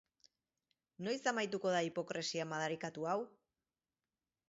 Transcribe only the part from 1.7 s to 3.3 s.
da hipokresia madarikatu hau?